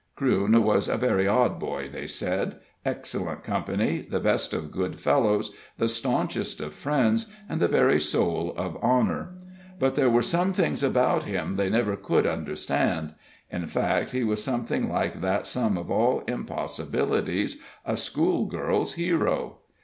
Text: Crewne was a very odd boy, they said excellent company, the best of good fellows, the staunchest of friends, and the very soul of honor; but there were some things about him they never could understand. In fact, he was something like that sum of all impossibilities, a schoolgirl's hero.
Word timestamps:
Crewne 0.17 0.63
was 0.63 0.87
a 0.87 0.97
very 0.97 1.27
odd 1.27 1.59
boy, 1.59 1.87
they 1.87 2.07
said 2.07 2.55
excellent 2.83 3.43
company, 3.43 4.01
the 4.01 4.19
best 4.19 4.51
of 4.51 4.71
good 4.71 4.99
fellows, 4.99 5.53
the 5.77 5.87
staunchest 5.87 6.59
of 6.59 6.73
friends, 6.73 7.31
and 7.47 7.61
the 7.61 7.67
very 7.67 7.99
soul 7.99 8.51
of 8.57 8.79
honor; 8.83 9.35
but 9.79 9.93
there 9.93 10.09
were 10.09 10.23
some 10.23 10.53
things 10.53 10.81
about 10.81 11.25
him 11.25 11.53
they 11.55 11.69
never 11.69 11.95
could 11.95 12.25
understand. 12.25 13.13
In 13.51 13.67
fact, 13.67 14.09
he 14.11 14.23
was 14.23 14.43
something 14.43 14.89
like 14.91 15.21
that 15.21 15.45
sum 15.45 15.77
of 15.77 15.91
all 15.91 16.23
impossibilities, 16.27 17.61
a 17.85 17.95
schoolgirl's 17.95 18.93
hero. 18.93 19.59